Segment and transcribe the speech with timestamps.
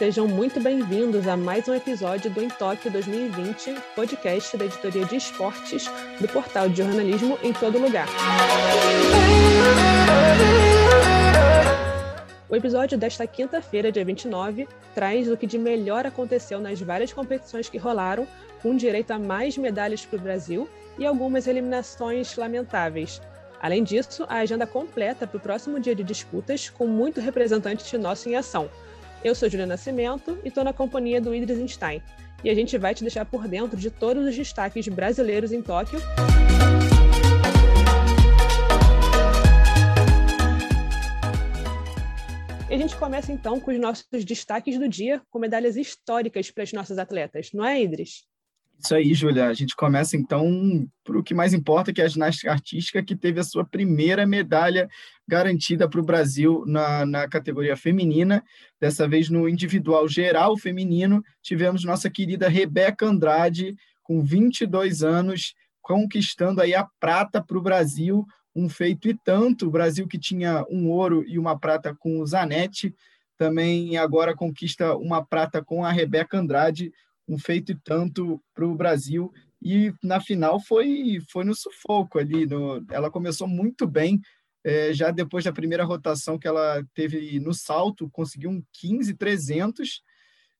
[0.00, 5.16] sejam muito bem-vindos a mais um episódio do Em Tóquio 2020, podcast da editoria de
[5.16, 8.08] esportes do portal de jornalismo em todo lugar.
[12.48, 17.68] O episódio desta quinta-feira, dia 29, traz o que de melhor aconteceu nas várias competições
[17.68, 18.26] que rolaram,
[18.62, 20.66] com direito a mais medalhas para o Brasil
[20.98, 23.20] e algumas eliminações lamentáveis.
[23.60, 28.30] Além disso, a agenda completa para o próximo dia de disputas, com muito representante nosso
[28.30, 28.70] em ação.
[29.22, 32.02] Eu sou Juliana Nascimento e estou na companhia do Idris Einstein.
[32.42, 36.00] E a gente vai te deixar por dentro de todos os destaques brasileiros em Tóquio.
[42.70, 46.62] E a gente começa então com os nossos destaques do dia, com medalhas históricas para
[46.62, 48.29] as nossas atletas, não é, Idris?
[48.82, 49.46] Isso aí, Júlia.
[49.46, 53.14] A gente começa então por o que mais importa, que é a ginástica artística, que
[53.14, 54.88] teve a sua primeira medalha
[55.28, 58.42] garantida para o Brasil na, na categoria feminina.
[58.80, 66.62] Dessa vez no individual geral feminino, tivemos nossa querida Rebeca Andrade, com 22 anos, conquistando
[66.62, 69.66] aí a prata para o Brasil, um feito e tanto.
[69.66, 72.94] O Brasil que tinha um ouro e uma prata com o Zanetti,
[73.36, 76.90] também agora conquista uma prata com a Rebeca Andrade,
[77.30, 79.32] um feito e tanto para o Brasil.
[79.62, 82.44] E na final foi, foi no sufoco ali.
[82.44, 84.20] No, ela começou muito bem,
[84.64, 90.02] é, já depois da primeira rotação que ela teve no salto, conseguiu um 15,300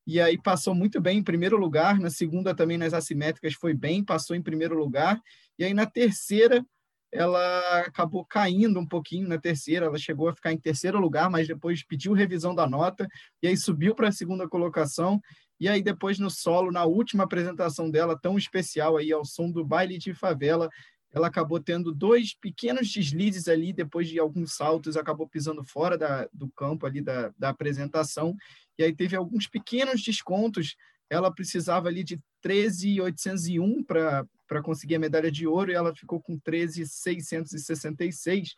[0.07, 1.99] e aí passou muito bem em primeiro lugar.
[1.99, 5.21] Na segunda também nas assimétricas foi bem, passou em primeiro lugar.
[5.59, 6.65] E aí na terceira
[7.13, 11.49] ela acabou caindo um pouquinho na terceira, ela chegou a ficar em terceiro lugar, mas
[11.49, 13.09] depois pediu revisão da nota
[13.43, 15.21] e aí subiu para a segunda colocação
[15.59, 19.65] e aí depois no solo, na última apresentação dela, tão especial aí ao som do
[19.65, 20.71] baile de favela,
[21.13, 26.29] ela acabou tendo dois pequenos deslizes ali, depois de alguns saltos, acabou pisando fora da,
[26.33, 28.35] do campo ali da, da apresentação,
[28.79, 30.77] e aí teve alguns pequenos descontos,
[31.11, 36.41] ela precisava ali de 13.801 para conseguir a medalha de ouro, e ela ficou com
[36.41, 38.55] 13.666,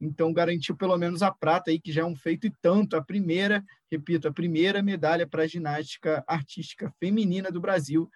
[0.00, 3.02] então garantiu pelo menos a prata aí, que já é um feito e tanto, a
[3.02, 8.10] primeira, repito, a primeira medalha para a ginástica artística feminina do Brasil.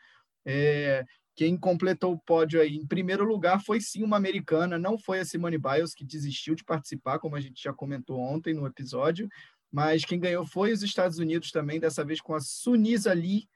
[0.45, 1.05] É,
[1.35, 5.25] quem completou o pódio aí em primeiro lugar foi sim uma americana, não foi a
[5.25, 9.29] Simone Biles, que desistiu de participar, como a gente já comentou ontem no episódio,
[9.71, 13.47] mas quem ganhou foi os Estados Unidos também, dessa vez com a Sunisa Lee,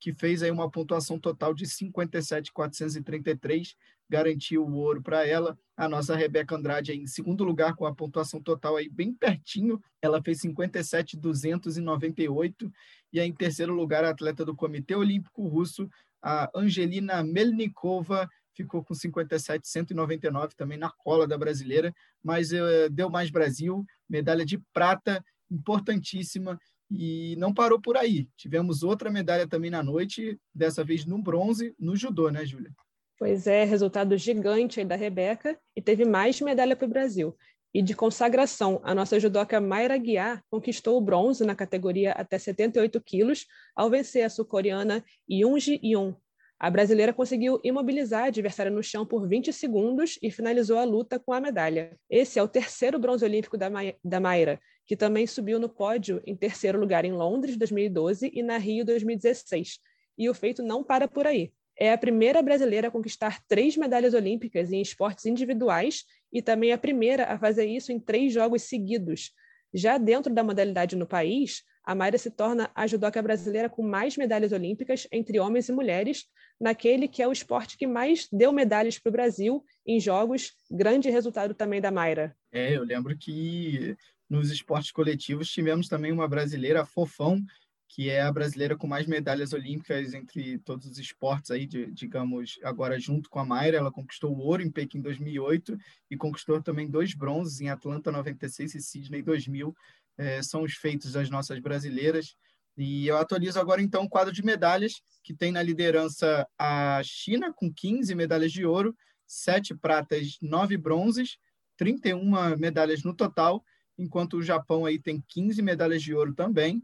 [0.00, 3.76] que fez aí uma pontuação total de 57,433,
[4.08, 5.58] garantiu o ouro para ela.
[5.76, 10.22] A nossa Rebeca Andrade em segundo lugar com a pontuação total aí bem pertinho, ela
[10.22, 12.72] fez 57,298
[13.12, 15.88] e aí em terceiro lugar a atleta do Comitê Olímpico Russo,
[16.22, 23.30] a Angelina Melnikova, ficou com 57,199 também na cola da brasileira, mas uh, deu mais
[23.30, 26.58] Brasil, medalha de prata importantíssima
[26.90, 28.28] e não parou por aí.
[28.36, 32.70] Tivemos outra medalha também na noite, dessa vez no bronze, no judô, né, Júlia?
[33.18, 37.36] Pois é, resultado gigante aí da Rebeca e teve mais medalha para o Brasil.
[37.72, 43.00] E de consagração, a nossa judoca Mayra Guiar conquistou o bronze na categoria até 78
[43.00, 43.46] quilos
[43.76, 46.14] ao vencer a sul-coreana Yoonji Yoon.
[46.58, 51.18] A brasileira conseguiu imobilizar a adversária no chão por 20 segundos e finalizou a luta
[51.18, 51.96] com a medalha.
[52.08, 53.70] Esse é o terceiro bronze olímpico da,
[54.04, 58.58] da Mayra, que também subiu no pódio em terceiro lugar em Londres 2012 e na
[58.58, 59.78] Rio 2016.
[60.18, 64.14] E o feito não para por aí é a primeira brasileira a conquistar três medalhas
[64.14, 66.02] olímpicas em esportes individuais
[66.32, 69.30] e também a primeira a fazer isso em três jogos seguidos.
[69.72, 74.16] Já dentro da modalidade no país, a Mayra se torna a judoca brasileira com mais
[74.16, 76.24] medalhas olímpicas entre homens e mulheres,
[76.60, 81.08] naquele que é o esporte que mais deu medalhas para o Brasil em jogos, grande
[81.10, 82.36] resultado também da Mayra.
[82.50, 83.96] É, eu lembro que
[84.30, 87.44] nos esportes coletivos tivemos também uma brasileira, a Fofão,
[87.88, 92.60] que é a brasileira com mais medalhas olímpicas entre todos os esportes aí, de, digamos,
[92.62, 95.76] agora junto com a Mayra, ela conquistou o ouro em Pequim 2008
[96.08, 99.74] e conquistou também dois bronzes em Atlanta 96 e Sydney 2000.
[100.16, 102.36] É, são os feitos das nossas brasileiras.
[102.76, 107.52] E eu atualizo agora então o quadro de medalhas, que tem na liderança a China
[107.52, 108.94] com 15 medalhas de ouro,
[109.26, 111.38] 7 pratas, 9 bronzes,
[111.76, 113.64] 31 medalhas no total,
[114.00, 116.82] enquanto o Japão aí tem 15 medalhas de ouro também,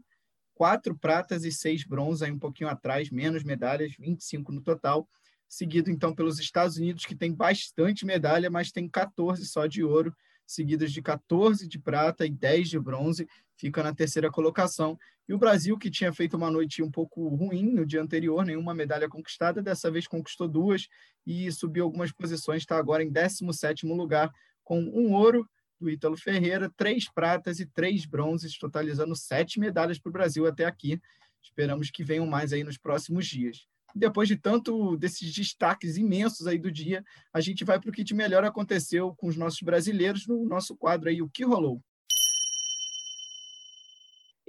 [0.53, 5.09] quatro pratas e seis bronzes, aí um pouquinho atrás, menos medalhas, 25 no total.
[5.47, 10.13] Seguido, então, pelos Estados Unidos, que tem bastante medalha, mas tem 14 só de ouro,
[10.45, 14.97] seguidas de 14 de prata e 10 de bronze, fica na terceira colocação.
[15.27, 18.73] E o Brasil, que tinha feito uma noite um pouco ruim no dia anterior, nenhuma
[18.73, 20.87] medalha conquistada, dessa vez conquistou duas
[21.25, 24.31] e subiu algumas posições, está agora em 17º lugar,
[24.63, 25.47] com um ouro,
[25.79, 30.65] do Ítalo Ferreira, três pratas e três bronzes, totalizando sete medalhas para o Brasil até
[30.65, 30.99] aqui.
[31.41, 33.67] Esperamos que venham mais aí nos próximos dias.
[33.95, 37.03] Depois de tanto desses destaques imensos aí do dia,
[37.33, 40.75] a gente vai para o que de melhor aconteceu com os nossos brasileiros no nosso
[40.75, 41.81] quadro aí, o que rolou.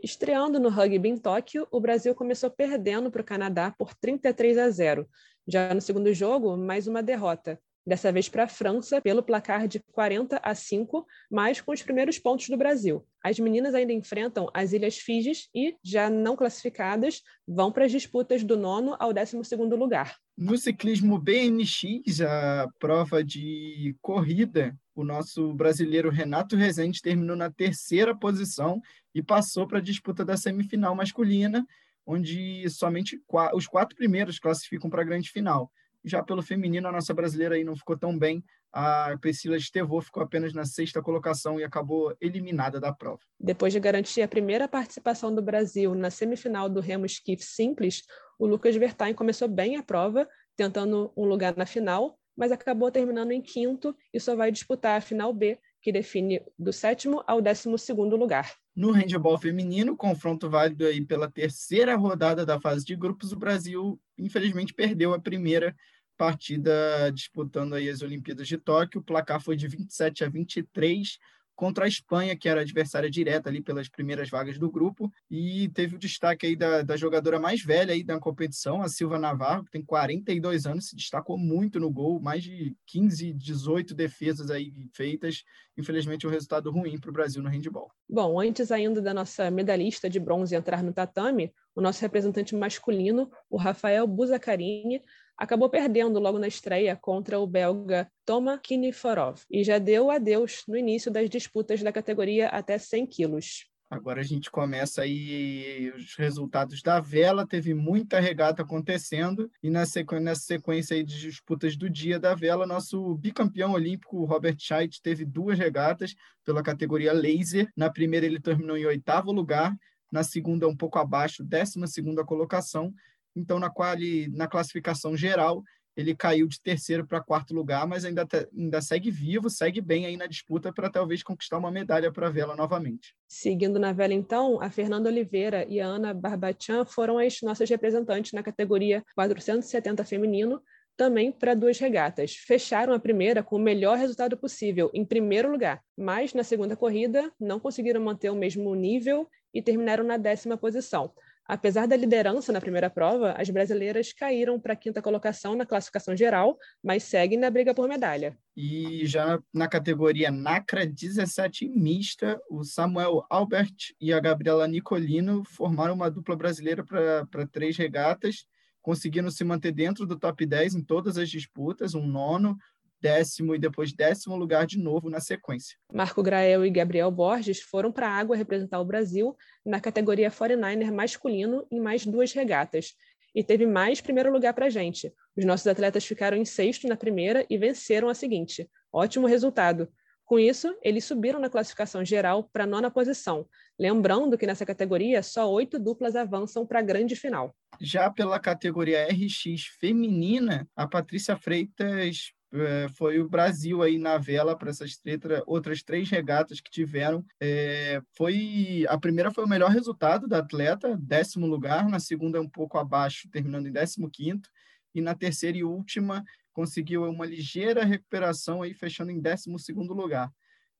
[0.02, 4.70] Estreando no rugby em Tóquio, o Brasil começou perdendo para o Canadá por 33 a
[4.70, 5.08] 0.
[5.46, 9.80] Já no segundo jogo, mais uma derrota, dessa vez para a França, pelo placar de
[9.92, 13.02] 40 a 5, mas com os primeiros pontos do Brasil.
[13.24, 18.44] As meninas ainda enfrentam as Ilhas Fijis e, já não classificadas, vão para as disputas
[18.44, 20.18] do nono ao décimo segundo lugar.
[20.36, 28.14] No ciclismo BMX, a prova de corrida, o nosso brasileiro Renato Rezende terminou na terceira
[28.14, 28.82] posição
[29.14, 31.66] e passou para a disputa da semifinal masculina,
[32.06, 33.18] onde somente
[33.54, 35.72] os quatro primeiros classificam para a grande final.
[36.08, 38.42] Já pelo feminino, a nossa brasileira aí não ficou tão bem.
[38.72, 43.20] A Priscila Estevô ficou apenas na sexta colocação e acabou eliminada da prova.
[43.38, 48.02] Depois de garantir a primeira participação do Brasil na semifinal do remo skiff simples,
[48.38, 53.32] o Lucas Vertain começou bem a prova, tentando um lugar na final, mas acabou terminando
[53.32, 57.78] em quinto e só vai disputar a final B, que define do sétimo ao décimo
[57.78, 58.54] segundo lugar.
[58.76, 64.00] No handebol feminino, confronto válido aí pela terceira rodada da fase de grupos, o Brasil
[64.16, 65.74] infelizmente perdeu a primeira
[66.18, 69.00] partida disputando aí as Olimpíadas de Tóquio.
[69.00, 71.18] O placar foi de 27 a 23
[71.58, 75.96] contra a Espanha, que era adversária direta ali pelas primeiras vagas do grupo, e teve
[75.96, 79.72] o destaque aí da, da jogadora mais velha aí da competição, a Silva Navarro, que
[79.72, 85.42] tem 42 anos, se destacou muito no gol, mais de 15, 18 defesas aí feitas,
[85.76, 87.90] infelizmente um resultado ruim para o Brasil no handball.
[88.08, 93.28] Bom, antes ainda da nossa medalhista de bronze entrar no tatame, o nosso representante masculino,
[93.50, 95.02] o Rafael Buzacarini,
[95.38, 100.76] acabou perdendo logo na estreia contra o belga Toma Kiniforov e já deu adeus no
[100.76, 103.68] início das disputas da categoria até 100 quilos.
[103.90, 107.46] Agora a gente começa aí os resultados da vela.
[107.46, 112.34] Teve muita regata acontecendo e nessa sequência, nessa sequência aí de disputas do dia da
[112.34, 116.14] vela, nosso bicampeão olímpico Robert Scheidt teve duas regatas
[116.44, 117.72] pela categoria laser.
[117.74, 119.74] Na primeira ele terminou em oitavo lugar,
[120.12, 122.92] na segunda um pouco abaixo, décima segunda colocação
[123.38, 125.62] então, na, quali, na classificação geral,
[125.96, 130.06] ele caiu de terceiro para quarto lugar, mas ainda, te, ainda segue vivo, segue bem
[130.06, 133.14] aí na disputa para talvez conquistar uma medalha para a vela novamente.
[133.26, 138.32] Seguindo na vela, então, a Fernanda Oliveira e a Ana Barbatian foram as nossas representantes
[138.32, 140.62] na categoria 470 feminino,
[140.96, 142.34] também para duas regatas.
[142.34, 147.32] Fecharam a primeira com o melhor resultado possível, em primeiro lugar, mas na segunda corrida
[147.40, 151.12] não conseguiram manter o mesmo nível e terminaram na décima posição.
[151.48, 156.14] Apesar da liderança na primeira prova, as brasileiras caíram para a quinta colocação na classificação
[156.14, 158.36] geral, mas seguem na briga por medalha.
[158.54, 165.94] E já na categoria NACRA 17 mista, o Samuel Albert e a Gabriela Nicolino formaram
[165.94, 168.44] uma dupla brasileira para três regatas,
[168.82, 172.58] conseguindo se manter dentro do top 10 em todas as disputas, um nono,
[173.00, 175.76] décimo e depois décimo lugar de novo na sequência.
[175.92, 180.92] Marco Grael e Gabriel Borges foram para a água representar o Brasil na categoria 49er
[180.92, 182.94] masculino em mais duas regatas.
[183.34, 185.12] E teve mais primeiro lugar para a gente.
[185.36, 188.68] Os nossos atletas ficaram em sexto na primeira e venceram a seguinte.
[188.92, 189.88] Ótimo resultado.
[190.28, 193.46] Com isso, eles subiram na classificação geral para a nona posição.
[193.78, 197.54] Lembrando que nessa categoria só oito duplas avançam para a grande final.
[197.80, 204.56] Já pela categoria RX feminina, a Patrícia Freitas é, foi o Brasil aí na vela
[204.56, 204.98] para essas
[205.46, 207.24] outras três regatas que tiveram.
[207.40, 212.48] É, foi a primeira foi o melhor resultado da atleta, décimo lugar, na segunda um
[212.48, 214.50] pouco abaixo, terminando em décimo quinto,
[214.94, 220.32] e na terceira e última conseguiu uma ligeira recuperação aí, fechando em décimo segundo lugar.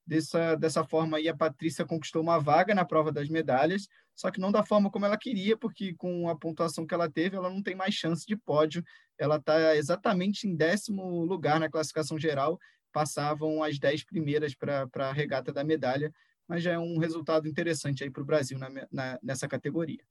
[0.08, 3.86] Dessa, dessa forma aí, a Patrícia conquistou uma vaga na prova das medalhas,
[4.16, 7.36] só que não da forma como ela queria, porque com a pontuação que ela teve,
[7.36, 8.82] ela não tem mais chance de pódio.
[9.18, 12.58] Ela está exatamente em décimo lugar na classificação geral,
[12.90, 16.10] passavam as dez primeiras para a regata da medalha,
[16.48, 20.02] mas já é um resultado interessante aí para o Brasil na, na, nessa categoria.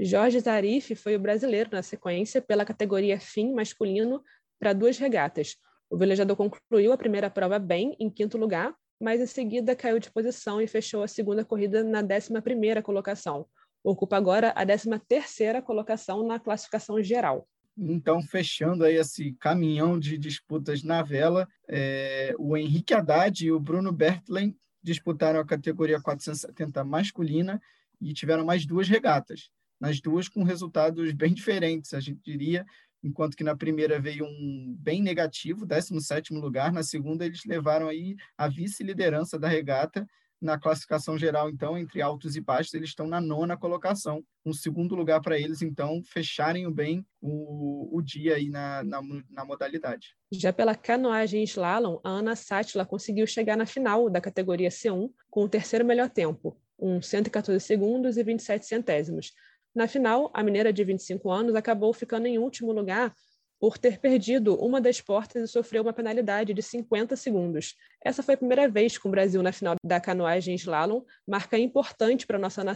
[0.00, 4.24] Jorge Zarif foi o brasileiro na sequência pela categoria fim masculino
[4.58, 5.56] para duas regatas.
[5.90, 10.10] O velejador concluiu a primeira prova bem, em quinto lugar, mas em seguida caiu de
[10.10, 13.46] posição e fechou a segunda corrida na 11ª colocação.
[13.84, 17.46] Ocupa agora a 13ª colocação na classificação geral.
[17.78, 23.60] Então, fechando aí esse caminhão de disputas na vela, é, o Henrique Haddad e o
[23.60, 27.60] Bruno Bertlen disputaram a categoria 470 masculina
[28.00, 29.50] e tiveram mais duas regatas,
[29.80, 32.64] nas duas com resultados bem diferentes, a gente diria
[33.06, 38.16] enquanto que na primeira veio um bem negativo, 17º lugar, na segunda eles levaram aí
[38.36, 40.06] a vice-liderança da regata
[40.40, 44.22] na classificação geral, então, entre altos e baixos, eles estão na nona colocação.
[44.44, 49.44] Um segundo lugar para eles, então, fecharem bem o, o dia aí na, na, na
[49.44, 50.14] modalidade.
[50.30, 55.44] Já pela canoagem slalom, a Ana Sátila conseguiu chegar na final da categoria C1 com
[55.44, 59.32] o terceiro melhor tempo, um 114 segundos e 27 centésimos.
[59.76, 63.14] Na final, a mineira de 25 anos acabou ficando em último lugar
[63.60, 67.74] por ter perdido uma das portas e sofreu uma penalidade de 50 segundos.
[68.02, 72.26] Essa foi a primeira vez com o Brasil na final da canoagem slalom, marca importante
[72.26, 72.72] para nossa Ana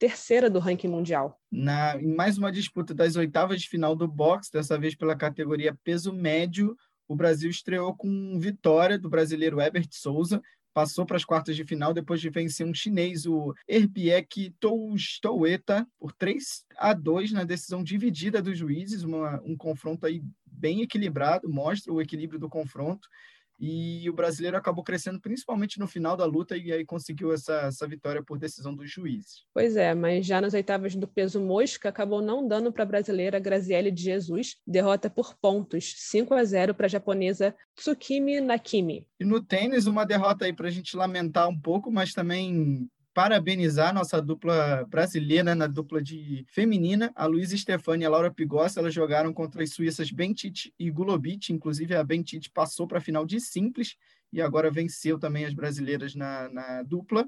[0.00, 1.40] terceira do ranking mundial.
[1.50, 5.78] Na, em mais uma disputa das oitavas de final do boxe, dessa vez pela categoria
[5.84, 10.42] peso médio, o Brasil estreou com vitória do brasileiro Herbert Souza,
[10.76, 14.54] passou para as quartas de final depois de vencer um chinês, o Herbiek
[15.22, 20.82] Toueta, por 3 a 2 na decisão dividida dos juízes, uma, um confronto aí bem
[20.82, 23.08] equilibrado, mostra o equilíbrio do confronto
[23.58, 27.86] e o brasileiro acabou crescendo principalmente no final da luta e aí conseguiu essa, essa
[27.86, 29.44] vitória por decisão dos juízes.
[29.54, 33.38] Pois é, mas já nas oitavas do peso mosca acabou não dando para a brasileira
[33.38, 39.06] Graziele de Jesus, derrota por pontos, 5 a 0 para a japonesa Tsukimi Nakimi.
[39.18, 43.94] E no tênis, uma derrota aí para a gente lamentar um pouco, mas também parabenizar
[43.94, 48.92] nossa dupla brasileira na dupla de feminina, a Luísa Stefani e a Laura Pigossi, elas
[48.92, 53.40] jogaram contra as suíças Bentit e Gulobit, inclusive a Bentit passou para a final de
[53.40, 53.96] simples
[54.30, 57.26] e agora venceu também as brasileiras na, na dupla.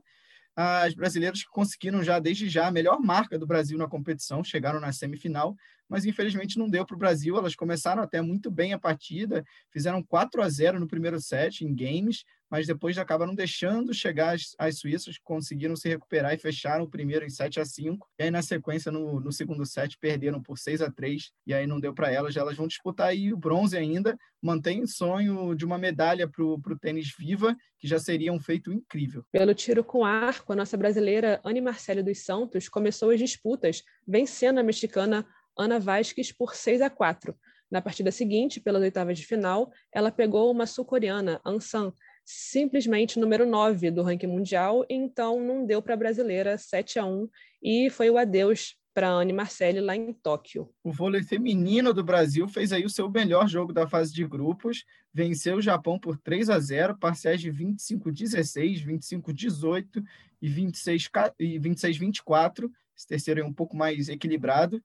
[0.55, 4.93] As brasileiras conseguiram já, desde já, a melhor marca do Brasil na competição, chegaram na
[4.93, 5.57] semifinal,
[5.89, 7.37] mas infelizmente não deu para o Brasil.
[7.37, 11.75] Elas começaram até muito bem a partida, fizeram 4 a 0 no primeiro set em
[11.75, 16.91] games, mas depois acabaram deixando chegar as, as suíças, conseguiram se recuperar e fecharam o
[16.91, 20.59] primeiro em 7 a 5 E aí, na sequência, no, no segundo set, perderam por
[20.59, 22.37] 6 a 3 e aí não deu para elas.
[22.37, 26.79] Elas vão disputar aí o bronze ainda, mantém o sonho de uma medalha para o
[26.81, 29.25] tênis viva, que já seria um feito incrível.
[29.31, 34.59] Pelo tiro com arco, a nossa brasileira Anne Marcelo dos Santos começou as disputas, vencendo
[34.59, 35.27] a mexicana
[35.59, 37.37] Ana Vasquez por 6 a 4.
[37.71, 41.93] Na partida seguinte, pelas oitavas de final, ela pegou uma sul-coreana, Ansan,
[42.25, 47.29] simplesmente número 9 do ranking mundial, então não deu para a brasileira 7 a 1
[47.63, 50.69] e foi o adeus para Anne Marcelli lá em Tóquio.
[50.83, 54.85] O vôlei feminino do Brasil fez aí o seu melhor jogo da fase de grupos,
[55.15, 60.05] venceu o Japão por 3 a 0, parciais de 25-16, 25-18
[60.43, 62.69] e 26-24.
[62.97, 64.83] Esse terceiro é um pouco mais equilibrado.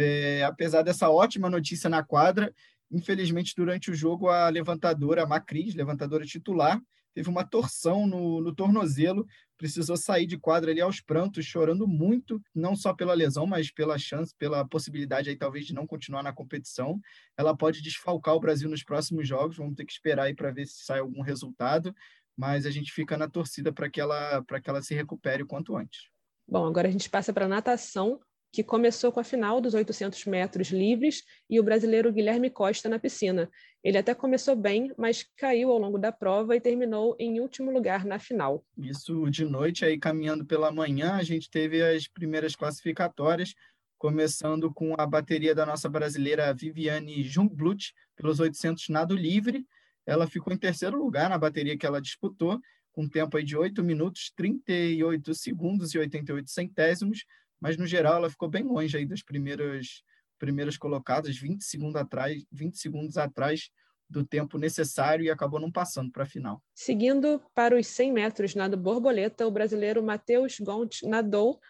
[0.00, 2.54] É, apesar dessa ótima notícia na quadra,
[2.88, 6.80] infelizmente, durante o jogo, a levantadora, a Macris, levantadora titular,
[7.12, 9.26] teve uma torção no, no tornozelo,
[9.56, 13.98] precisou sair de quadra ali aos prantos, chorando muito, não só pela lesão, mas pela
[13.98, 17.00] chance, pela possibilidade aí talvez de não continuar na competição.
[17.36, 20.66] Ela pode desfalcar o Brasil nos próximos jogos, vamos ter que esperar aí para ver
[20.66, 21.92] se sai algum resultado,
[22.36, 25.46] mas a gente fica na torcida para que ela para que ela se recupere o
[25.46, 26.08] quanto antes.
[26.46, 28.20] Bom, agora a gente passa para a natação,
[28.52, 32.98] que começou com a final dos 800 metros livres e o brasileiro Guilherme Costa na
[32.98, 33.50] piscina.
[33.84, 38.04] Ele até começou bem, mas caiu ao longo da prova e terminou em último lugar
[38.04, 38.64] na final.
[38.76, 43.54] Isso de noite, aí caminhando pela manhã, a gente teve as primeiras classificatórias,
[43.98, 49.66] começando com a bateria da nossa brasileira Viviane Jungblut, pelos 800 nado livre.
[50.06, 52.58] Ela ficou em terceiro lugar na bateria que ela disputou,
[52.92, 57.24] com tempo aí de 8 minutos, 38 segundos e 88 centésimos,
[57.60, 60.02] mas no geral ela ficou bem longe aí das primeiras
[60.38, 63.70] primeiras colocadas, 20 segundos atrás, 20 segundos atrás
[64.08, 66.62] do tempo necessário e acabou não passando para a final.
[66.74, 71.60] Seguindo para os 100 metros nado borboleta, o brasileiro Matheus Gont nadou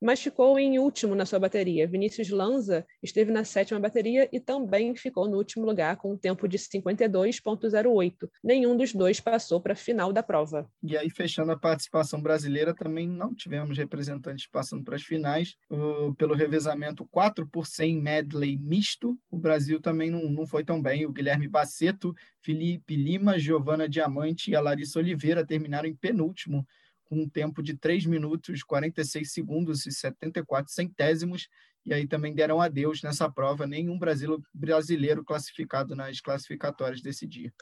[0.00, 1.86] mas ficou em último na sua bateria.
[1.86, 6.48] Vinícius Lanza esteve na sétima bateria e também ficou no último lugar com um tempo
[6.48, 8.28] de 52,08.
[8.42, 10.70] Nenhum dos dois passou para a final da prova.
[10.82, 15.56] E aí, fechando a participação brasileira, também não tivemos representantes passando para as finais.
[16.16, 21.06] Pelo revezamento 4 por 100 medley misto, o Brasil também não, não foi tão bem.
[21.06, 26.66] O Guilherme Baceto, Felipe Lima, Giovana Diamante e a Larissa Oliveira terminaram em penúltimo
[27.08, 31.48] com um tempo de 3 minutos, 46 segundos e 74 centésimos,
[31.84, 33.98] e aí também deram adeus nessa prova, nenhum
[34.54, 37.52] brasileiro classificado nas classificatórias desse dia.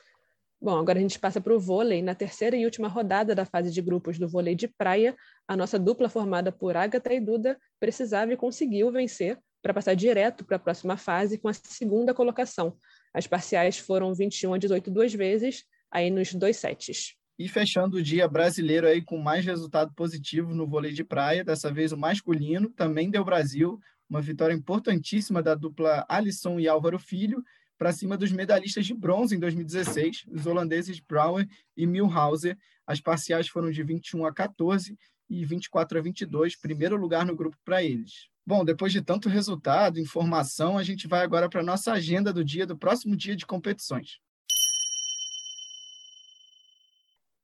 [0.60, 2.02] Bom, agora a gente passa para o vôlei.
[2.02, 5.14] Na terceira e última rodada da fase de grupos do vôlei de praia,
[5.46, 10.44] a nossa dupla formada por Agatha e Duda precisava e conseguiu vencer para passar direto
[10.44, 12.76] para a próxima fase com a segunda colocação.
[13.12, 17.14] As parciais foram 21 a 18 duas vezes, aí nos dois sets.
[17.38, 21.70] E fechando o dia brasileiro aí com mais resultado positivo no vôlei de praia, dessa
[21.70, 23.78] vez o masculino, também deu Brasil,
[24.08, 27.44] uma vitória importantíssima da dupla Alisson e Álvaro Filho,
[27.76, 32.56] para cima dos medalhistas de bronze em 2016, os holandeses Brouwer e Milhauser.
[32.86, 34.96] As parciais foram de 21 a 14
[35.28, 38.28] e 24 a 22, primeiro lugar no grupo para eles.
[38.46, 42.44] Bom, depois de tanto resultado, informação, a gente vai agora para a nossa agenda do
[42.44, 44.20] dia, do próximo dia de competições.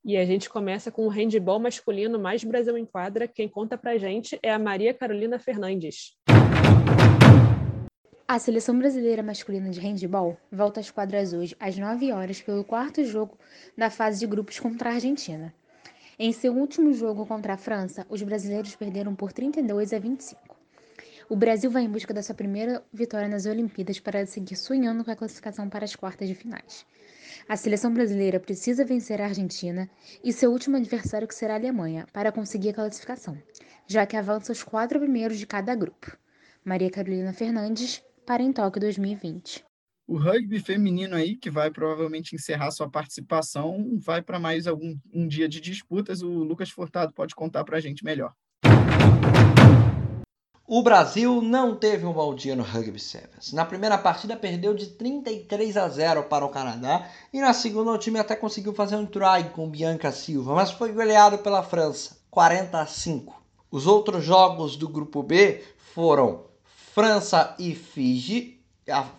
[0.04, 3.28] E a gente começa com o handball masculino mais Brasil em quadra.
[3.28, 6.16] Quem conta pra gente é a Maria Carolina Fernandes.
[8.26, 13.04] A seleção brasileira masculina de handball volta às quadras hoje às 9 horas pelo quarto
[13.04, 13.38] jogo
[13.78, 15.54] da fase de grupos contra a Argentina.
[16.18, 20.56] Em seu último jogo contra a França, os brasileiros perderam por 32 a 25.
[21.28, 25.12] O Brasil vai em busca da sua primeira vitória nas Olimpíadas para seguir sonhando com
[25.12, 26.84] a classificação para as quartas de finais.
[27.48, 29.90] A seleção brasileira precisa vencer a Argentina
[30.22, 33.36] e seu último adversário, que será a Alemanha, para conseguir a classificação,
[33.86, 36.16] já que avança os quatro primeiros de cada grupo.
[36.64, 39.64] Maria Carolina Fernandes, para em Tóquio 2020.
[40.06, 45.26] O rugby feminino aí, que vai provavelmente encerrar sua participação, vai para mais algum um
[45.26, 46.22] dia de disputas.
[46.22, 48.32] O Lucas Furtado pode contar para a gente melhor.
[50.74, 53.52] O Brasil não teve um bom dia no Rugby Sevens.
[53.52, 57.98] Na primeira partida perdeu de 33 a 0 para o Canadá e na segunda o
[57.98, 62.80] time até conseguiu fazer um try com Bianca Silva, mas foi goleado pela França, 40
[62.80, 63.42] a 5.
[63.70, 66.44] Os outros jogos do grupo B foram
[66.94, 68.58] França e Fiji.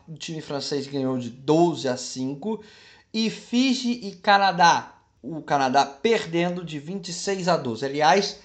[0.08, 2.64] O time francês ganhou de 12 a 5
[3.14, 4.96] e Fiji e Canadá.
[5.22, 7.86] O Canadá perdendo de 26 a 12.
[7.86, 8.40] Aliás,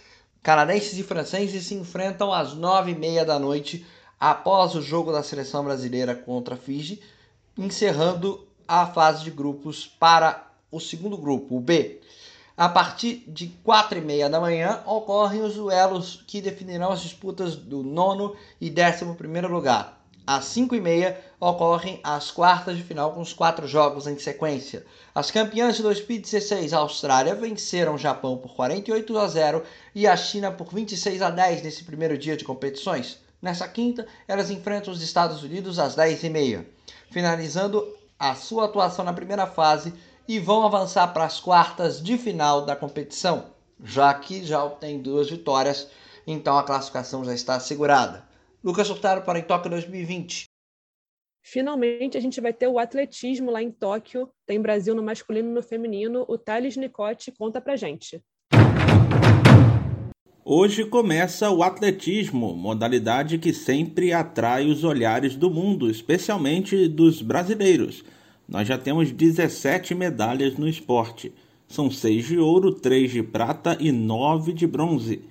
[0.49, 3.85] Canadenses e franceses se enfrentam às nove e meia da noite
[4.19, 7.03] após o jogo da seleção brasileira contra a Fiji,
[7.55, 12.01] encerrando a fase de grupos para o segundo grupo, o B.
[12.57, 17.55] A partir de quatro e meia da manhã ocorrem os duelos que definirão as disputas
[17.55, 19.98] do nono e décimo primeiro lugar.
[20.29, 24.85] Às 5 e meia ocorrem as quartas de final com os quatro jogos em sequência.
[25.15, 29.63] As campeãs de 2016, a Austrália, venceram o Japão por 48 a 0
[29.95, 33.19] e a China por 26 a 10 nesse primeiro dia de competições.
[33.41, 36.69] Nessa quinta, elas enfrentam os Estados Unidos às 10 e meia,
[37.11, 39.95] finalizando a sua atuação na primeira fase
[40.29, 43.47] e vão avançar para as quartas de final da competição,
[43.83, 45.89] já que já tem duas vitórias,
[46.27, 48.28] então a classificação já está assegurada.
[48.69, 50.45] Lucas Hurtado para em Tóquio 2020.
[51.43, 54.29] Finalmente, a gente vai ter o atletismo lá em Tóquio.
[54.45, 56.27] Tem Brasil no masculino e no feminino.
[56.29, 58.23] O Thales Nicote conta pra gente.
[60.45, 68.05] Hoje começa o atletismo, modalidade que sempre atrai os olhares do mundo, especialmente dos brasileiros.
[68.47, 71.33] Nós já temos 17 medalhas no esporte.
[71.67, 75.23] São 6 de ouro, 3 de prata e 9 de bronze.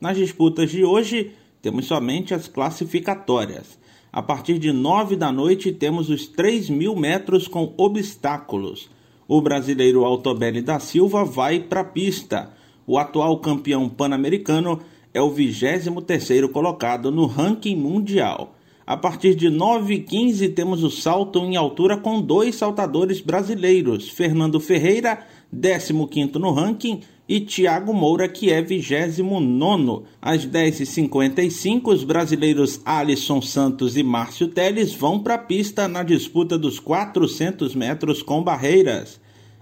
[0.00, 1.32] Nas disputas de hoje,
[1.64, 3.78] temos somente as classificatórias.
[4.12, 8.90] A partir de 9 da noite temos os 3 mil metros com obstáculos.
[9.26, 12.52] O brasileiro Altobelli da Silva vai para a pista.
[12.86, 14.78] O atual campeão pan-americano
[15.14, 18.54] é o 23º colocado no ranking mundial.
[18.86, 25.26] A partir de 9h15 temos o salto em altura com dois saltadores brasileiros, Fernando Ferreira,
[25.50, 30.04] 15º no ranking, e Thiago Moura, que é 29.
[30.20, 36.58] Às 10h55, os brasileiros Alisson Santos e Márcio Teles vão para a pista na disputa
[36.58, 39.20] dos 400 metros com barreiras.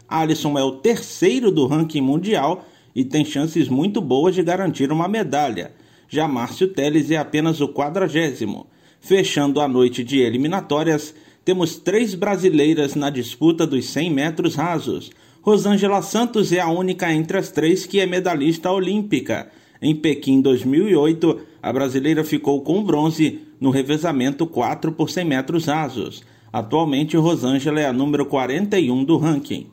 [0.09, 5.09] Alisson é o terceiro do ranking mundial e tem chances muito boas de garantir uma
[5.09, 5.72] medalha.
[6.09, 8.66] Já Márcio Teles é apenas o quadragésimo.
[9.01, 15.11] Fechando a noite de eliminatórias, temos três brasileiras na disputa dos 100 metros rasos.
[15.42, 19.48] Rosângela Santos é a única entre as três que é medalhista olímpica.
[19.83, 26.22] Em Pequim 2008, a brasileira ficou com bronze no revezamento 4 por 100 metros rasos.
[26.52, 29.66] Atualmente, Rosângela é a número 41 do ranking.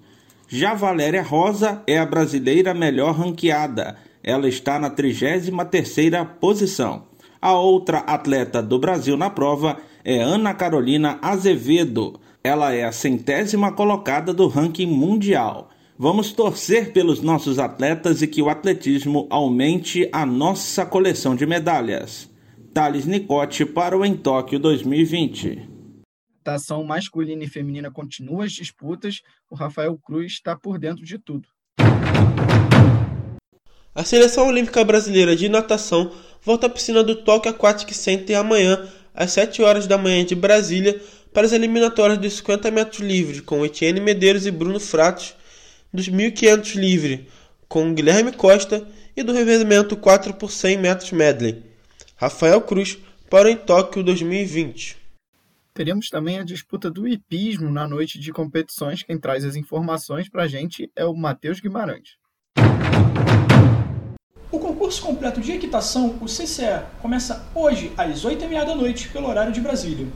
[0.48, 3.96] Já Valéria Rosa é a brasileira melhor ranqueada.
[4.24, 7.04] Ela está na 33ª posição.
[7.40, 12.20] A outra atleta do Brasil na prova é Ana Carolina Azevedo.
[12.42, 15.70] Ela é a centésima colocada do ranking mundial.
[15.98, 22.30] Vamos torcer pelos nossos atletas e que o atletismo aumente a nossa coleção de medalhas.
[22.74, 25.68] Thales Nicote para o Em Tóquio 2020.
[26.46, 29.22] A ação masculina e feminina continua as disputas.
[29.52, 31.48] O Rafael Cruz está por dentro de tudo.
[33.94, 39.34] A seleção olímpica brasileira de natação volta à piscina do Tóquio Aquatic Center amanhã às
[39.34, 41.02] 7 horas da manhã de Brasília
[41.34, 45.36] para as eliminatórias dos 50 metros livre, com Etienne Medeiros e Bruno Fratos,
[45.94, 47.28] dos 1500 livre,
[47.68, 51.64] com Guilherme Costa e do revezamento 4 por 100 metros medley.
[52.16, 52.98] Rafael Cruz
[53.30, 54.98] para em Tóquio 2020.
[55.74, 59.04] Teremos também a disputa do hipismo na noite de competições.
[59.04, 62.18] Quem traz as informações para a gente é o Matheus Guimarães.
[64.52, 69.54] O concurso completo de equitação, o CCE, começa hoje às 8h30 da noite, pelo horário
[69.54, 70.08] de Brasília.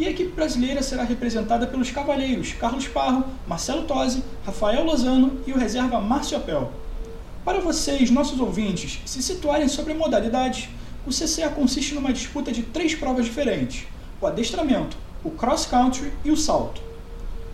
[0.00, 5.52] E a equipe brasileira será representada pelos cavalheiros Carlos Parro, Marcelo Tosi, Rafael Lozano e
[5.52, 6.72] o reserva Márcio Apel.
[7.44, 10.70] Para vocês, nossos ouvintes, se situarem sobre a modalidade,
[11.06, 13.84] o CCA consiste numa disputa de três provas diferentes:
[14.18, 16.80] o adestramento, o cross country e o salto.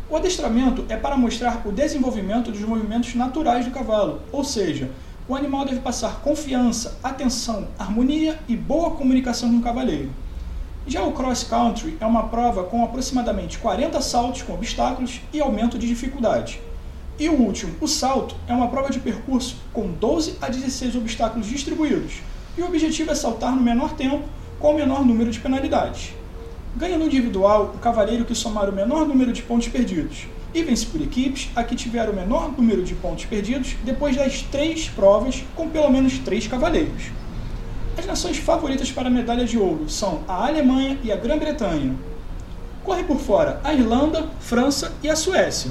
[0.08, 4.88] O adestramento é para mostrar o desenvolvimento dos movimentos naturais do cavalo, ou seja,
[5.26, 10.12] o animal deve passar confiança, atenção, harmonia e boa comunicação com o cavaleiro.
[10.88, 15.76] Já o cross country é uma prova com aproximadamente 40 saltos com obstáculos e aumento
[15.76, 16.60] de dificuldade.
[17.18, 21.48] E o último, o salto, é uma prova de percurso com 12 a 16 obstáculos
[21.48, 22.20] distribuídos,
[22.56, 24.22] e o objetivo é saltar no menor tempo
[24.60, 26.12] com o menor número de penalidades.
[26.76, 30.86] Ganha no individual o cavaleiro que somar o menor número de pontos perdidos, e vence
[30.86, 35.42] por equipes a que tiver o menor número de pontos perdidos depois das três provas
[35.56, 37.10] com pelo menos três cavaleiros.
[37.98, 41.96] As nações favoritas para a medalha de ouro são a Alemanha e a Grã-Bretanha.
[42.84, 45.70] Corre por fora a Irlanda, França e a Suécia.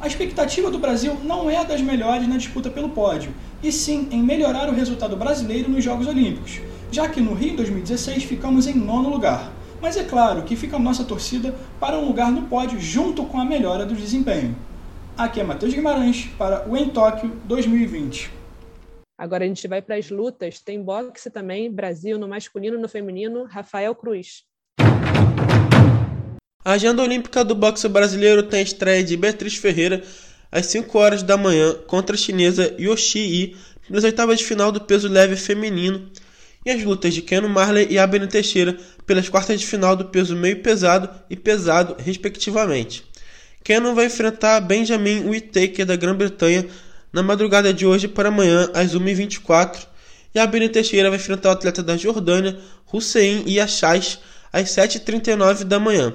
[0.00, 4.20] A expectativa do Brasil não é das melhores na disputa pelo pódio, e sim em
[4.20, 9.08] melhorar o resultado brasileiro nos Jogos Olímpicos, já que no Rio 2016 ficamos em nono
[9.08, 9.52] lugar.
[9.80, 13.40] Mas é claro que fica a nossa torcida para um lugar no pódio junto com
[13.40, 14.56] a melhora do desempenho.
[15.16, 18.35] Aqui é Matheus Guimarães para o Em Tóquio 2020.
[19.18, 20.60] Agora a gente vai para as lutas.
[20.60, 24.44] Tem boxe também, Brasil no masculino e no feminino, Rafael Cruz.
[26.62, 30.02] A agenda olímpica do boxe brasileiro tem a estreia de Beatriz Ferreira
[30.52, 33.56] às 5 horas da manhã contra a chinesa Yoshi Yi
[33.88, 36.10] nas oitavas de final do peso leve feminino
[36.64, 38.76] e as lutas de Keno Marley e Abner Teixeira
[39.06, 43.04] pelas quartas de final do peso meio pesado e pesado, respectivamente.
[43.62, 46.66] Keno vai enfrentar Benjamin Whittaker da Grã-Bretanha
[47.16, 49.86] na madrugada de hoje para amanhã às 1h24
[50.34, 52.58] e Abner Teixeira vai enfrentar o atleta da Jordânia,
[52.92, 54.18] Hussein Yachais,
[54.52, 56.12] às 7h39 da manhã.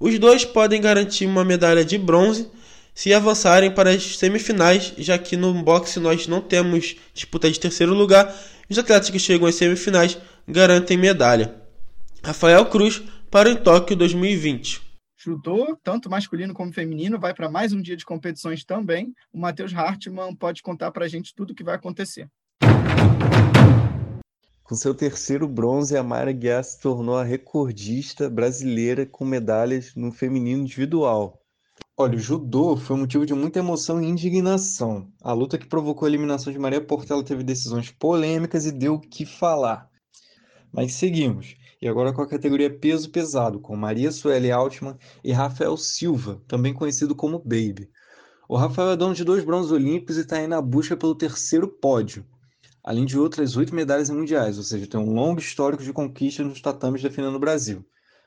[0.00, 2.48] Os dois podem garantir uma medalha de bronze
[2.92, 7.94] se avançarem para as semifinais, já que no boxe nós não temos disputa de terceiro
[7.94, 8.34] lugar.
[8.68, 10.18] Os atletas que chegam às semifinais
[10.48, 11.54] garantem medalha.
[12.24, 14.83] Rafael Cruz para o Tóquio 2020.
[15.24, 19.14] Judô, tanto masculino como feminino, vai para mais um dia de competições também.
[19.32, 22.28] O Matheus Hartmann pode contar para a gente tudo o que vai acontecer.
[24.62, 30.12] Com seu terceiro bronze, a Mayra Guiar se tornou a recordista brasileira com medalhas no
[30.12, 31.40] feminino individual.
[31.96, 35.10] Olha, o judô foi motivo de muita emoção e indignação.
[35.22, 39.00] A luta que provocou a eliminação de Maria Portela teve decisões polêmicas e deu o
[39.00, 39.88] que falar.
[40.70, 41.56] Mas seguimos.
[41.84, 46.74] E agora com a categoria peso pesado, com Maria Sueli Altman e Rafael Silva, também
[46.74, 47.90] conhecido como Baby.
[48.48, 51.68] O Rafael é dono de dois bronzes olímpicos e está aí na busca pelo terceiro
[51.68, 52.24] pódio
[52.84, 56.60] além de outras oito medalhas mundiais, ou seja, tem um longo histórico de conquistas nos
[56.60, 57.82] tatames defendendo o Brasil.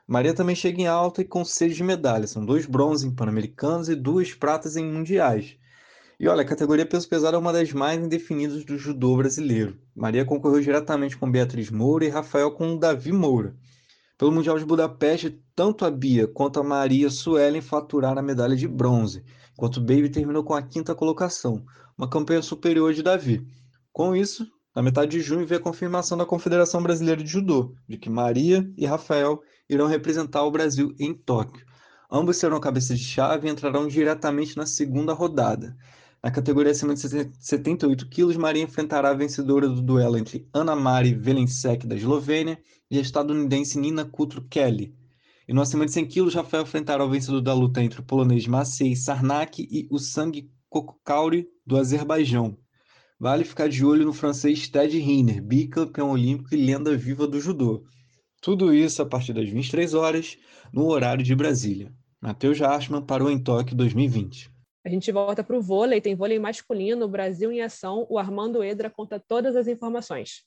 [0.07, 3.87] Maria também chega em alta e com sede de medalhas, são dois bronzes em Pan-Americanos
[3.87, 5.55] e duas pratas em Mundiais.
[6.19, 9.77] E olha, a categoria peso pesado é uma das mais indefinidas do judô brasileiro.
[9.95, 13.55] Maria concorreu diretamente com Beatriz Moura e Rafael com Davi Moura.
[14.17, 18.67] Pelo Mundial de Budapeste, tanto a Bia quanto a Maria Suelen faturaram a medalha de
[18.67, 21.63] bronze, enquanto Baby terminou com a quinta colocação,
[21.95, 23.45] uma campanha superior de Davi.
[23.93, 27.95] Com isso, na metade de junho veio a confirmação da Confederação Brasileira de Judô de
[27.95, 31.63] que Maria e Rafael irão representar o Brasil em Tóquio.
[32.11, 35.77] Ambos serão cabeças de chave e entrarão diretamente na segunda rodada.
[36.27, 36.99] Na categoria acima de
[37.39, 42.59] 78 quilos, Maria enfrentará a vencedora do duelo entre Ana Mari Velencek, da Eslovênia,
[42.91, 44.93] e a estadunidense Nina Kutro Kelly.
[45.47, 48.45] E no acima de 100 quilos, Rafael enfrentará o vencedor da luta entre o polonês
[48.45, 50.33] Maciej Sarnak e o Sang
[50.69, 52.57] Kokokauri, do Azerbaijão.
[53.17, 57.85] Vale ficar de olho no francês Ted Riner, bicampeão olímpico e lenda viva do judô.
[58.41, 60.35] Tudo isso a partir das 23 horas,
[60.73, 61.89] no horário de Brasília.
[62.19, 64.56] Matheus Hartmann parou em Tóquio 2020.
[64.87, 68.07] A gente volta para o vôlei, tem vôlei masculino, Brasil em ação.
[68.09, 70.45] O Armando Edra conta todas as informações.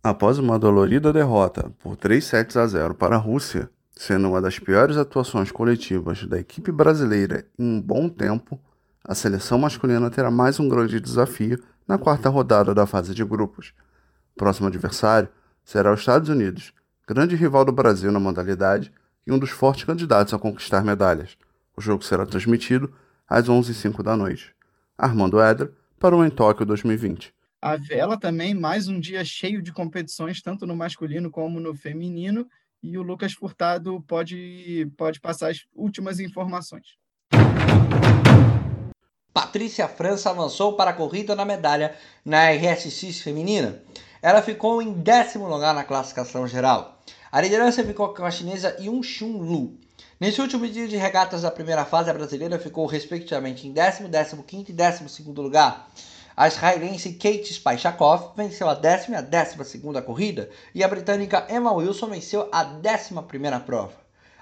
[0.00, 4.56] Após uma dolorida derrota por 3 sets a 0 para a Rússia, sendo uma das
[4.56, 8.56] piores atuações coletivas da equipe brasileira em um bom tempo,
[9.04, 13.74] a seleção masculina terá mais um grande desafio na quarta rodada da fase de grupos.
[14.36, 15.28] Próximo adversário
[15.64, 16.72] será os Estados Unidos,
[17.04, 18.92] grande rival do Brasil na modalidade
[19.26, 21.36] e um dos fortes candidatos a conquistar medalhas.
[21.76, 22.90] O jogo será transmitido
[23.28, 24.54] às 11h05 da noite.
[24.96, 27.34] Armando Edra para o Em Tóquio 2020.
[27.60, 32.48] A vela também, mais um dia cheio de competições, tanto no masculino como no feminino.
[32.82, 36.96] e o Lucas Furtado pode, pode passar as últimas informações.
[39.34, 43.82] Patrícia França avançou para a corrida na medalha na RSX feminina.
[44.22, 47.02] Ela ficou em décimo lugar na classificação geral.
[47.30, 49.85] A liderança ficou com a chinesa Yun Shun Lu.
[50.18, 54.42] Nesse último dia de regatas da primeira fase, a brasileira ficou respectivamente em décimo, décimo
[54.42, 55.90] quinto e décimo segundo lugar.
[56.34, 61.46] A israelense Kate Spychakov venceu a décima e a décima segunda corrida e a britânica
[61.50, 63.92] Emma Wilson venceu a décima primeira prova.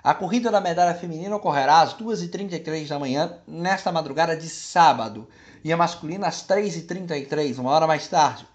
[0.00, 5.26] A corrida da medalha feminina ocorrerá às 2h33 da manhã, nesta madrugada de sábado,
[5.64, 8.46] e a masculina às 3h33, uma hora mais tarde.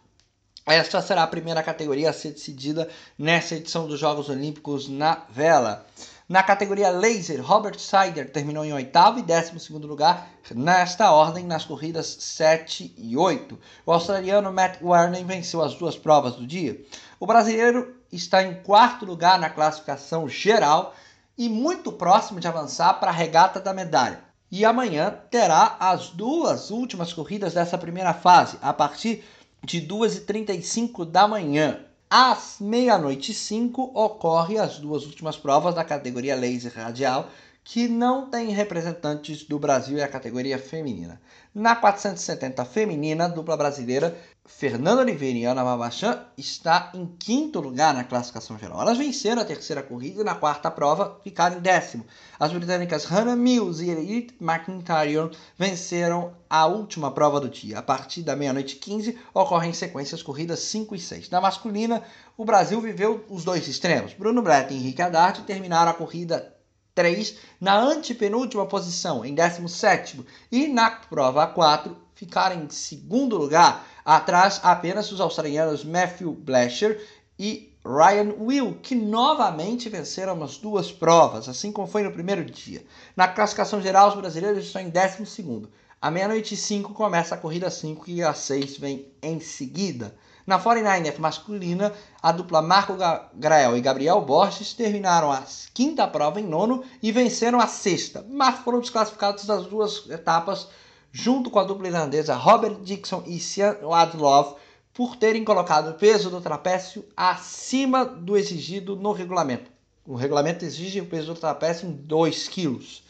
[0.65, 5.85] Esta será a primeira categoria a ser decidida nessa edição dos Jogos Olímpicos na vela.
[6.29, 11.65] Na categoria laser, Robert Sider terminou em oitavo e décimo segundo lugar nesta ordem nas
[11.65, 13.57] corridas 7 e 8.
[13.83, 16.79] O australiano Matt Warner venceu as duas provas do dia.
[17.19, 20.93] O brasileiro está em quarto lugar na classificação geral
[21.35, 24.19] e muito próximo de avançar para a regata da medalha.
[24.51, 29.23] E amanhã terá as duas últimas corridas dessa primeira fase, a partir
[29.63, 31.88] de 2h35 da manhã.
[32.11, 37.29] Às meia-noite e 5 ocorre as duas últimas provas da categoria laser radial,
[37.71, 41.21] que não tem representantes do Brasil e a categoria feminina.
[41.53, 48.03] Na 470 feminina, dupla brasileira, Fernanda Oliveira e Ana Babachan está em quinto lugar na
[48.03, 48.81] classificação geral.
[48.81, 52.07] Elas venceram a terceira corrida e na quarta prova ficaram em décimo.
[52.39, 57.77] As britânicas Hannah Mills e Edith McIntyre venceram a última prova do dia.
[57.77, 61.29] A partir da meia-noite 15 ocorrem sequências corridas 5 e 6.
[61.29, 62.01] Na masculina,
[62.35, 64.13] o Brasil viveu os dois extremos.
[64.13, 66.57] Bruno Brett e Henrique Haddad terminaram a corrida
[66.99, 70.19] 3 na antepenúltima posição, em 17
[70.51, 77.01] e na prova 4 ficaram em segundo lugar, atrás apenas dos australianos Matthew Blasher
[77.39, 82.85] e Ryan Will, que novamente venceram as duas provas, assim como foi no primeiro dia.
[83.15, 85.69] Na classificação geral, os brasileiros estão em 12
[86.01, 90.13] À meia-noite e 5 começa a corrida 5 e a 6 vem em seguida.
[90.49, 92.97] Na 49er masculina, a dupla Marco
[93.35, 95.43] Grael e Gabriel Borges terminaram a
[95.75, 100.67] quinta prova em nono e venceram a sexta, mas foram desclassificados das duas etapas
[101.11, 104.55] junto com a dupla irlandesa Robert Dixon e Sian Wadlov
[104.91, 109.69] por terem colocado o peso do trapézio acima do exigido no regulamento.
[110.03, 113.03] O regulamento exige o peso do trapézio em 2 quilos.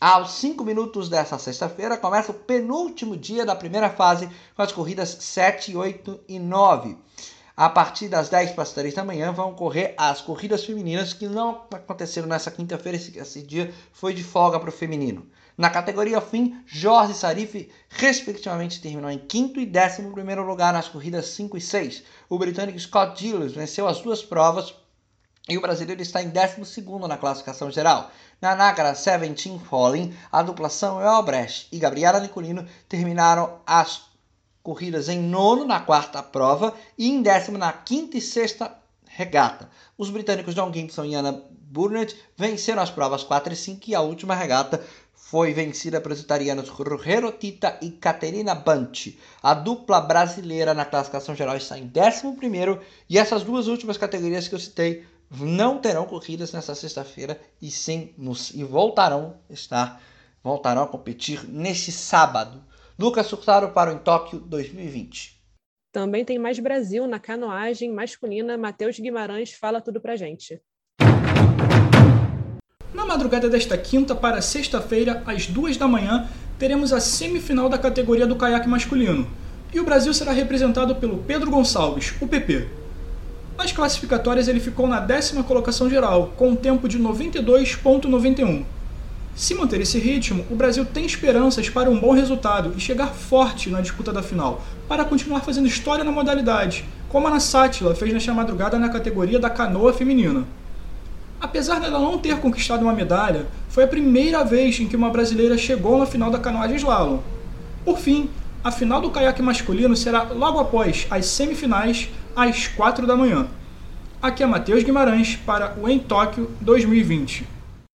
[0.00, 5.08] Aos 5 minutos dessa sexta-feira, começa o penúltimo dia da primeira fase, com as corridas
[5.18, 6.96] 7, 8 e 9.
[7.56, 11.26] A partir das 10 para as 3 da manhã vão ocorrer as corridas femininas, que
[11.26, 15.26] não aconteceram nessa quinta-feira, esse, esse, dia foi de folga para o feminino.
[15.56, 21.26] Na categoria fim, Jorge Sarif, respectivamente, terminou em quinto e décimo primeiro lugar nas corridas
[21.26, 22.04] 5 e 6.
[22.28, 24.72] O britânico Scott Gilles venceu as duas provas
[25.48, 28.10] e o brasileiro está em 12 na classificação geral.
[28.40, 34.02] Na Nagara Seventeen Falling, a dupla Samuel Albrecht e Gabriela Nicolino terminaram as
[34.62, 39.70] corridas em nono na quarta prova e em décimo na quinta e sexta regata.
[39.96, 44.00] Os britânicos John Gibson e Anna Burnett venceram as provas 4 e 5 e a
[44.02, 44.84] última regata
[45.14, 49.18] foi vencida pelos italianos Rogero Tita e Caterina Banti.
[49.42, 54.54] A dupla brasileira na classificação geral está em 11 e essas duas últimas categorias que
[54.54, 60.00] eu citei não terão corridas nesta sexta-feira e sim nos, e voltarão estar
[60.42, 62.62] voltarão a competir neste sábado.
[62.98, 65.38] Lucas Surtaro para o em Tóquio 2020.
[65.92, 68.56] Também tem mais Brasil na canoagem masculina.
[68.56, 70.60] Matheus Guimarães fala tudo pra gente.
[72.92, 78.26] Na madrugada desta quinta para sexta-feira, às duas da manhã, teremos a semifinal da categoria
[78.26, 79.28] do caiaque masculino.
[79.72, 82.68] E o Brasil será representado pelo Pedro Gonçalves, o PP.
[83.58, 88.62] Nas classificatórias, ele ficou na décima colocação geral, com um tempo de 92,91.
[89.34, 93.68] Se manter esse ritmo, o Brasil tem esperanças para um bom resultado e chegar forte
[93.68, 98.12] na disputa da final, para continuar fazendo história na modalidade, como a Ana Sátila fez
[98.12, 100.46] nesta madrugada na categoria da canoa feminina.
[101.40, 105.58] Apesar dela não ter conquistado uma medalha, foi a primeira vez em que uma brasileira
[105.58, 107.18] chegou na final da canoagem slalom.
[107.84, 108.30] Por fim,
[108.62, 113.48] a final do caiaque masculino será logo após as semifinais, às 4 da manhã.
[114.20, 117.46] Aqui é Matheus Guimarães para o Em Tóquio 2020.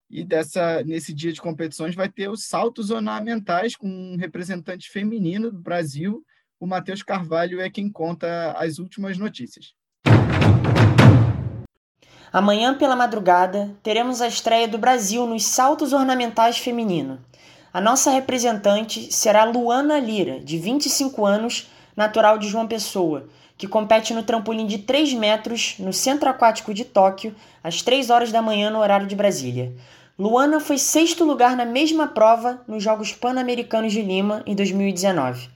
[0.09, 5.51] E dessa, nesse dia de competições vai ter os saltos ornamentais com um representante feminino
[5.51, 6.23] do Brasil.
[6.59, 9.73] O Matheus Carvalho é quem conta as últimas notícias.
[12.31, 17.19] Amanhã pela madrugada teremos a estreia do Brasil nos saltos ornamentais feminino.
[17.73, 23.29] A nossa representante será Luana Lira, de 25 anos, natural de João Pessoa,
[23.62, 28.32] que compete no trampolim de 3 metros no Centro Aquático de Tóquio, às 3 horas
[28.32, 29.71] da manhã no horário de Brasília.
[30.17, 35.47] Luana foi sexto lugar na mesma prova nos Jogos Pan-Americanos de Lima em 2019.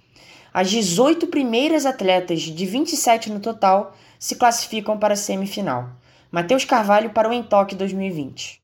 [0.54, 5.90] As 18 primeiras atletas, de 27 no total, se classificam para a semifinal.
[6.32, 8.62] Matheus Carvalho para o Entoque 2020.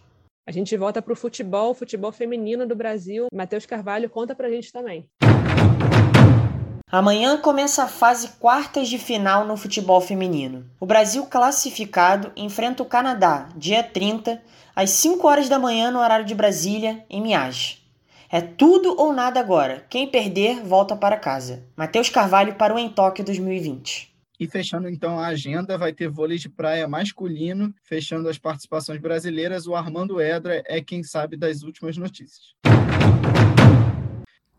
[0.48, 3.26] A gente volta para o futebol, futebol feminino do Brasil.
[3.34, 5.10] Matheus Carvalho, conta para a gente também.
[6.92, 10.66] Amanhã começa a fase quartas de final no futebol feminino.
[10.78, 14.44] O Brasil classificado enfrenta o Canadá, dia 30,
[14.76, 17.82] às 5 horas da manhã no horário de Brasília, em Miage.
[18.30, 19.86] É tudo ou nada agora.
[19.90, 21.64] Quem perder, volta para casa.
[21.78, 24.14] Matheus Carvalho para o Em Tóquio 2020.
[24.38, 29.66] E fechando então a agenda, vai ter vôlei de praia masculino, fechando as participações brasileiras.
[29.66, 32.54] O Armando Edra é quem sabe das últimas notícias.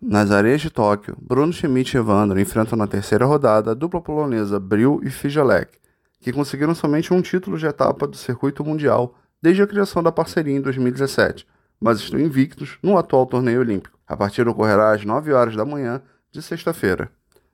[0.04, 4.58] Nas areias de Tóquio, Bruno Schmidt e Evandro enfrentam na terceira rodada a dupla polonesa
[4.58, 5.78] Bril e Fijalek,
[6.18, 10.56] que conseguiram somente um título de etapa do circuito mundial desde a criação da parceria
[10.56, 11.46] em 2017,
[11.80, 13.96] mas estão invictos no atual torneio olímpico.
[14.04, 17.08] A partida ocorrerá às 9 horas da manhã de sexta-feira.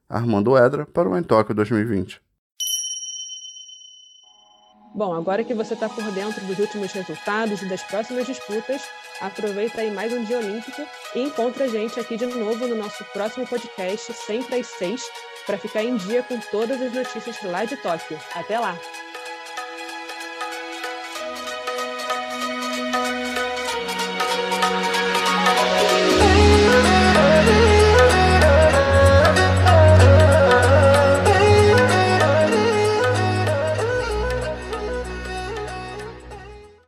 [0.08, 2.18] Armando Edra para o Em Tóquio 2020.
[4.98, 8.82] Bom, agora que você está por dentro dos últimos resultados e das próximas disputas,
[9.20, 10.82] aproveita aí mais um dia olímpico
[11.14, 15.04] e encontra a gente aqui de novo no nosso próximo podcast, sempre às seis,
[15.46, 18.18] para ficar em dia com todas as notícias lá de Tóquio.
[18.34, 18.76] Até lá!